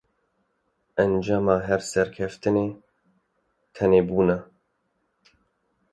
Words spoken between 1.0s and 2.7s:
Encama her serkeftinê,